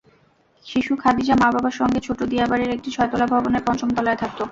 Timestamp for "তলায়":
3.93-4.19